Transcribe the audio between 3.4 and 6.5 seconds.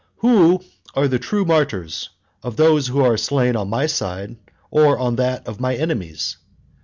on my side, or on that of my enemies?"